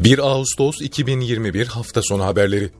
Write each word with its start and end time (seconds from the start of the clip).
1 0.00 0.18
Ağustos 0.18 0.80
2021 0.80 1.66
hafta 1.66 2.02
sonu 2.02 2.24
haberleri. 2.24 2.70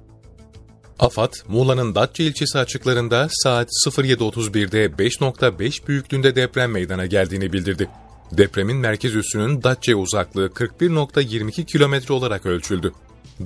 AFAD, 0.99 1.33
Muğla'nın 1.49 1.95
Datça 1.95 2.23
ilçesi 2.23 2.59
açıklarında 2.59 3.29
saat 3.31 3.69
07.31'de 3.87 4.87
5.5 4.87 5.87
büyüklüğünde 5.87 6.37
deprem 6.37 6.71
meydana 6.71 7.07
geldiğini 7.07 7.53
bildirdi. 7.53 7.89
Depremin 8.33 8.77
merkez 8.77 9.15
üssünün 9.15 9.63
Datça'ya 9.63 9.99
uzaklığı 9.99 10.47
41.22 10.47 11.65
kilometre 11.65 12.15
olarak 12.15 12.47
ölçüldü. 12.47 12.93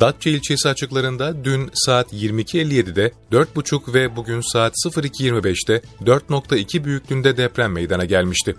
Datça 0.00 0.30
ilçesi 0.30 0.68
açıklarında 0.68 1.44
dün 1.44 1.70
saat 1.74 2.12
22.57'de 2.12 3.12
4.5 3.32 3.94
ve 3.94 4.16
bugün 4.16 4.40
saat 4.52 4.74
02.25'te 4.86 5.82
4.2 6.04 6.84
büyüklüğünde 6.84 7.36
deprem 7.36 7.72
meydana 7.72 8.04
gelmişti. 8.04 8.54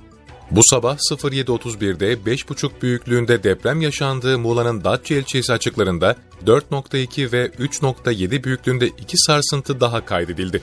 Bu 0.51 0.61
sabah 0.63 0.97
07.31'de 0.97 2.13
5.5 2.13 2.81
büyüklüğünde 2.81 3.43
deprem 3.43 3.81
yaşandığı 3.81 4.39
Muğla'nın 4.39 4.83
Datça 4.83 5.15
ilçesi 5.15 5.53
açıklarında 5.53 6.15
4.2 6.45 7.31
ve 7.31 7.47
3.7 7.47 8.43
büyüklüğünde 8.43 8.87
iki 8.87 9.17
sarsıntı 9.17 9.79
daha 9.79 10.05
kaydedildi. 10.05 10.61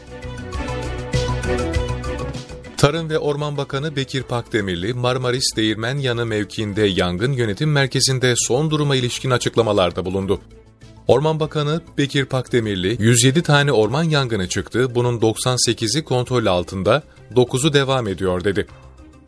Tarım 2.77 3.11
ve 3.11 3.19
Orman 3.19 3.57
Bakanı 3.57 3.97
Bekir 3.97 4.23
Pakdemirli, 4.23 4.95
Marmaris 4.95 5.57
Değirmen 5.57 5.99
Yanı 5.99 6.27
mevkiinde 6.27 6.83
yangın 6.83 7.33
yönetim 7.33 7.73
merkezinde 7.73 8.35
son 8.37 8.71
duruma 8.71 8.97
ilişkin 8.97 9.31
açıklamalarda 9.31 10.05
bulundu. 10.05 10.41
Orman 11.07 11.41
Bakanı 11.41 11.81
Bekir 11.99 12.25
Pakdemirli, 12.25 12.97
107 13.03 13.43
tane 13.43 13.73
orman 13.73 14.05
yangını 14.05 14.49
çıktı, 14.49 14.95
bunun 14.95 15.21
98'i 15.21 16.05
kontrol 16.05 16.47
altında, 16.47 17.03
9'u 17.35 17.73
devam 17.73 18.09
ediyor 18.09 18.45
dedi. 18.45 18.67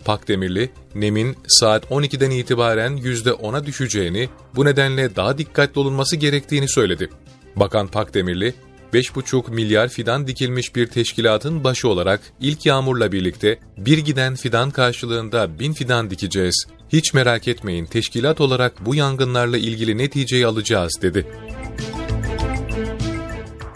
Pakdemirli, 0.04 0.70
nemin 0.94 1.36
saat 1.46 1.84
12'den 1.84 2.30
itibaren 2.30 2.96
%10'a 2.96 3.66
düşeceğini, 3.66 4.28
bu 4.56 4.64
nedenle 4.64 5.16
daha 5.16 5.38
dikkatli 5.38 5.78
olunması 5.78 6.16
gerektiğini 6.16 6.68
söyledi. 6.68 7.08
Bakan 7.56 7.88
Pakdemirli, 7.88 8.54
5,5 8.92 9.50
milyar 9.50 9.88
fidan 9.88 10.26
dikilmiş 10.26 10.76
bir 10.76 10.86
teşkilatın 10.86 11.64
başı 11.64 11.88
olarak 11.88 12.20
ilk 12.40 12.66
yağmurla 12.66 13.12
birlikte 13.12 13.58
bir 13.78 13.98
giden 13.98 14.34
fidan 14.34 14.70
karşılığında 14.70 15.58
bin 15.58 15.72
fidan 15.72 16.10
dikeceğiz. 16.10 16.66
Hiç 16.92 17.14
merak 17.14 17.48
etmeyin 17.48 17.86
teşkilat 17.86 18.40
olarak 18.40 18.86
bu 18.86 18.94
yangınlarla 18.94 19.58
ilgili 19.58 19.98
neticeyi 19.98 20.46
alacağız 20.46 20.92
dedi. 21.02 21.26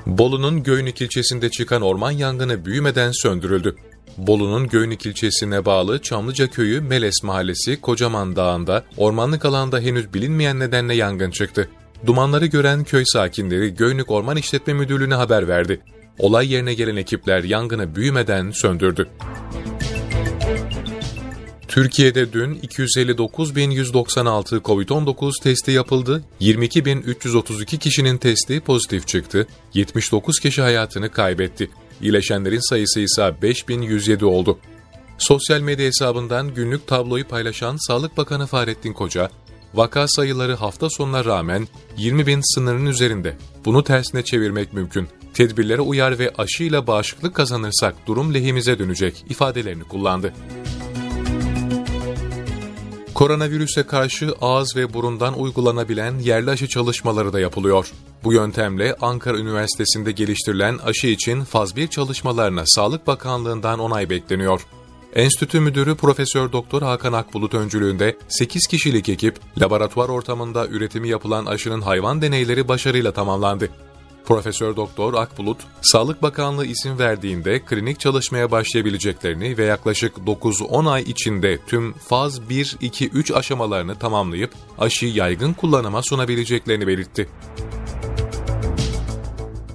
Bolu'nun 0.07 0.63
Göynük 0.63 1.01
ilçesinde 1.01 1.51
çıkan 1.51 1.83
orman 1.83 2.11
yangını 2.11 2.65
büyümeden 2.65 3.13
söndürüldü. 3.13 3.77
Bolu'nun 4.19 4.69
Göynük 4.69 5.07
ilçesine 5.07 5.65
bağlı 5.65 6.03
Çamlıca 6.03 6.51
köyü 6.51 6.81
Meles 6.81 7.23
mahallesi 7.23 7.81
Kocaman 7.81 8.37
Dağı'nda 8.37 8.85
ormanlık 8.97 9.45
alanda 9.45 9.81
henüz 9.81 10.15
bilinmeyen 10.15 10.59
nedenle 10.59 10.95
yangın 10.95 11.31
çıktı. 11.31 11.69
Dumanları 12.07 12.47
gören 12.47 12.85
köy 12.85 13.05
sakinleri 13.07 13.75
Göynük 13.75 14.11
Orman 14.11 14.37
İşletme 14.37 14.73
Müdürlüğü'ne 14.73 15.15
haber 15.15 15.49
verdi. 15.49 15.81
Olay 16.19 16.53
yerine 16.53 16.75
gelen 16.75 16.97
ekipler 16.97 17.45
yangını 17.45 17.97
büyümeden 17.97 18.51
söndürdü. 18.51 19.09
Türkiye'de 21.69 22.33
dün 22.33 22.55
259.196 22.55 24.61
COVID-19 24.61 25.43
testi 25.43 25.71
yapıldı, 25.71 26.25
22.332 26.41 27.79
kişinin 27.79 28.19
testi 28.19 28.61
pozitif 28.61 29.07
çıktı, 29.07 29.47
79 29.75 30.41
kişi 30.41 30.63
hayatını 30.63 31.11
kaybetti. 31.11 31.71
İyileşenlerin 32.03 32.69
sayısı 32.69 33.01
ise 33.01 33.35
5107 33.43 34.25
oldu. 34.25 34.59
Sosyal 35.19 35.61
medya 35.61 35.87
hesabından 35.87 36.55
günlük 36.55 36.87
tabloyu 36.87 37.29
paylaşan 37.29 37.77
Sağlık 37.87 38.17
Bakanı 38.17 38.47
Fahrettin 38.47 38.93
Koca, 38.93 39.31
vaka 39.75 40.09
sayıları 40.09 40.55
hafta 40.55 40.91
sonuna 40.91 41.25
rağmen 41.25 41.69
20 41.97 42.27
bin 42.27 42.55
sınırının 42.55 42.87
üzerinde. 42.87 43.37
Bunu 43.65 43.85
tersine 43.85 44.25
çevirmek 44.25 44.73
mümkün. 44.73 45.09
Tedbirlere 45.35 45.81
uyar 45.81 46.19
ve 46.19 46.33
aşıyla 46.39 46.87
bağışıklık 46.87 47.35
kazanırsak 47.35 47.95
durum 48.07 48.35
lehimize 48.35 48.79
dönecek 48.79 49.25
ifadelerini 49.29 49.85
kullandı. 49.85 50.33
Koronavirüse 53.17 53.83
karşı 53.83 54.35
ağız 54.41 54.77
ve 54.77 54.95
burundan 54.95 55.41
uygulanabilen 55.41 56.19
yerli 56.19 56.51
aşı 56.51 56.69
çalışmaları 56.69 57.33
da 57.33 57.41
yapılıyor. 57.41 57.93
Bu 58.25 58.33
yöntemle 58.33 58.97
Ankara 59.01 59.39
Üniversitesi'nde 59.39 60.13
geliştirilen 60.13 60.79
aşı 60.79 61.07
için 61.07 61.45
faz 61.45 61.77
1 61.77 61.89
çalışmalarına 61.89 62.63
Sağlık 62.67 63.07
Bakanlığı'ndan 63.07 63.79
onay 63.79 64.11
bekleniyor. 64.11 64.67
Enstitü 65.15 65.61
Müdürü 65.61 65.95
Profesör 65.95 66.53
Doktor 66.53 66.83
Hakan 66.83 67.13
Akbulut 67.13 67.55
öncülüğünde 67.55 68.17
8 68.29 68.67
kişilik 68.67 69.09
ekip 69.09 69.39
laboratuvar 69.61 70.09
ortamında 70.09 70.67
üretimi 70.67 71.09
yapılan 71.09 71.47
aşının 71.47 71.81
hayvan 71.81 72.23
deneyleri 72.23 72.69
başarıyla 72.69 73.13
tamamlandı. 73.13 73.71
Profesör 74.27 74.77
Doktor 74.77 75.15
Akbulut, 75.15 75.59
Sağlık 75.83 76.23
Bakanlığı 76.23 76.67
isim 76.67 76.99
verdiğinde 76.99 77.61
klinik 77.61 78.01
çalışmaya 78.01 78.51
başlayabileceklerini 78.51 79.59
ve 79.59 79.65
yaklaşık 79.65 80.17
9-10 80.17 80.91
ay 80.91 81.03
içinde 81.03 81.59
tüm 81.67 81.93
faz 81.93 82.39
1-2-3 82.39 83.35
aşamalarını 83.35 83.99
tamamlayıp 83.99 84.51
aşıyı 84.79 85.13
yaygın 85.13 85.53
kullanıma 85.53 86.03
sunabileceklerini 86.03 86.87
belirtti. 86.87 87.29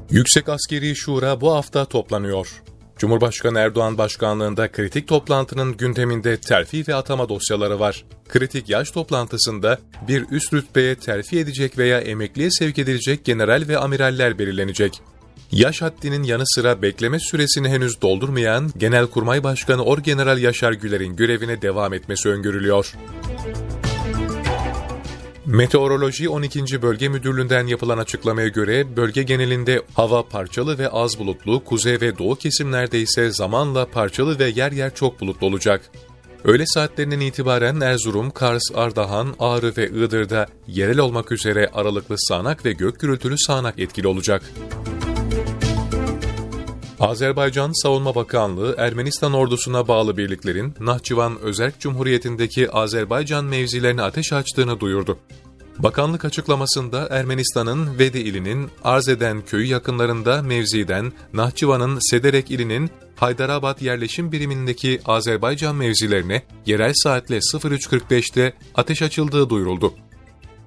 Yüksek 0.10 0.50
Askeri 0.50 0.96
Şura 0.96 1.42
bu 1.42 1.54
hafta 1.54 1.86
toplanıyor. 1.86 2.64
Cumhurbaşkanı 3.02 3.60
Erdoğan 3.60 3.98
başkanlığında 3.98 4.72
kritik 4.72 5.08
toplantının 5.08 5.78
gündeminde 5.78 6.38
terfi 6.38 6.88
ve 6.88 6.96
atama 6.96 7.30
dosyaları 7.30 7.80
var. 7.80 8.06
Kritik 8.30 8.70
yaş 8.70 8.92
toplantısında 8.92 9.80
bir 10.08 10.26
üst 10.32 10.54
rütbeye 10.54 10.96
terfi 10.96 11.40
edecek 11.40 11.78
veya 11.78 12.00
emekliye 12.00 12.52
sevk 12.52 12.80
edilecek 12.80 13.26
general 13.26 13.64
ve 13.68 13.78
amiraller 13.78 14.40
belirlenecek. 14.40 15.02
Yaş 15.52 15.82
haddinin 15.82 16.24
yanı 16.24 16.44
sıra 16.46 16.82
bekleme 16.82 17.20
süresini 17.20 17.70
henüz 17.70 18.02
doldurmayan 18.02 18.72
Genelkurmay 18.78 19.44
Başkanı 19.44 19.84
Orgeneral 19.84 20.38
Yaşar 20.38 20.72
Güler'in 20.72 21.16
görevine 21.16 21.62
devam 21.62 21.94
etmesi 21.94 22.30
öngörülüyor. 22.30 22.94
Meteoroloji 25.52 26.30
12. 26.30 26.82
Bölge 26.82 27.10
Müdürlüğü'nden 27.10 27.68
yapılan 27.68 27.98
açıklamaya 27.98 28.48
göre 28.48 28.96
bölge 28.96 29.24
genelinde 29.24 29.82
hava 29.94 30.28
parçalı 30.28 30.78
ve 30.78 30.90
az 30.90 31.20
bulutlu, 31.20 31.64
kuzey 31.64 32.02
ve 32.02 32.18
doğu 32.18 32.36
kesimlerde 32.36 33.00
ise 33.00 33.32
zamanla 33.32 33.86
parçalı 33.86 34.40
ve 34.40 34.48
yer 34.48 34.72
yer 34.72 34.96
çok 34.96 35.22
bulutlu 35.22 35.48
olacak. 35.48 35.82
Öğle 36.44 36.66
saatlerinden 36.66 37.20
itibaren 37.20 37.82
Erzurum, 37.82 38.32
Kars, 38.32 38.64
Ardahan, 38.76 39.36
Ağrı 39.40 39.74
ve 39.78 39.90
Iğdır'da 39.90 40.48
yerel 40.68 41.00
olmak 41.00 41.32
üzere 41.32 41.70
aralıklı 41.74 42.16
sağanak 42.18 42.66
ve 42.66 42.74
gök 42.74 43.00
gürültülü 43.00 43.36
sağanak 43.38 43.80
etkili 43.80 44.08
olacak. 44.08 44.44
Azerbaycan 47.02 47.72
Savunma 47.84 48.16
Bakanlığı, 48.16 48.76
Ermenistan 48.78 49.34
ordusuna 49.34 49.88
bağlı 49.88 50.18
birliklerin 50.18 50.74
Nahçıvan 50.80 51.40
Özerk 51.40 51.80
Cumhuriyeti'ndeki 51.80 52.72
Azerbaycan 52.72 53.46
mevzilerine 53.46 54.02
ateş 54.02 54.34
açtığını 54.34 54.80
duyurdu. 54.80 55.18
Bakanlık 55.80 56.26
açıklamasında 56.26 57.08
Ermenistan'ın 57.12 58.00
Vedi 58.00 58.18
ilinin 58.18 58.70
Arzeden 58.84 59.42
köyü 59.42 59.66
yakınlarında 59.66 60.42
mevziden 60.42 61.14
Nahçıvan'ın 61.34 62.12
Sederek 62.12 62.52
ilinin 62.52 62.90
Haydarabad 63.16 63.82
yerleşim 63.82 64.32
birimindeki 64.32 65.02
Azerbaycan 65.06 65.76
mevzilerine 65.76 66.44
yerel 66.66 66.94
saatle 66.96 67.38
03.45'te 67.38 68.54
ateş 68.76 69.02
açıldığı 69.02 69.50
duyuruldu. 69.50 69.94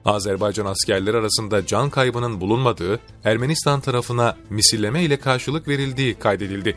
Azerbaycan 0.04 0.66
askerleri 0.66 1.16
arasında 1.16 1.66
can 1.66 1.90
kaybının 1.90 2.40
bulunmadığı, 2.40 3.00
Ermenistan 3.24 3.80
tarafına 3.80 4.36
misilleme 4.50 5.02
ile 5.02 5.16
karşılık 5.16 5.68
verildiği 5.68 6.14
kaydedildi. 6.14 6.76